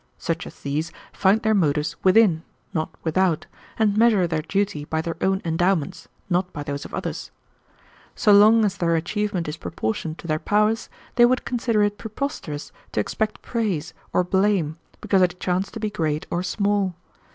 Such 0.17 0.47
as 0.47 0.61
these 0.61 0.91
find 1.13 1.43
their 1.43 1.53
motives 1.53 1.95
within, 2.01 2.41
not 2.73 2.89
without, 3.03 3.45
and 3.77 3.95
measure 3.95 4.25
their 4.25 4.41
duty 4.41 4.83
by 4.83 4.99
their 4.99 5.15
own 5.21 5.43
endowments, 5.45 6.07
not 6.27 6.51
by 6.51 6.63
those 6.63 6.85
of 6.85 6.93
others. 6.95 7.29
So 8.15 8.31
long 8.33 8.65
as 8.65 8.77
their 8.77 8.95
achievement 8.95 9.47
is 9.47 9.57
proportioned 9.57 10.17
to 10.17 10.25
their 10.25 10.39
powers, 10.39 10.89
they 11.17 11.25
would 11.27 11.45
consider 11.45 11.83
it 11.83 11.99
preposterous 11.99 12.71
to 12.93 12.99
expect 12.99 13.43
praise 13.43 13.93
or 14.11 14.23
blame 14.23 14.79
because 15.01 15.21
it 15.21 15.39
chanced 15.39 15.75
to 15.75 15.79
be 15.79 15.91
great 15.91 16.25
or 16.31 16.41
small. 16.41 16.95